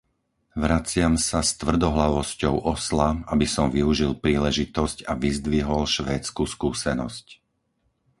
Vraciam 0.65 1.13
sa 1.27 1.39
s 1.47 1.51
tvrdohlavosťou 1.61 2.55
osla, 2.73 3.09
aby 3.33 3.45
som 3.55 3.67
využil 3.77 4.11
príležitosť 4.25 4.97
a 5.05 5.13
vyzdvihol 5.23 5.81
švédsku 5.95 6.41
skúsenosť. 6.53 7.25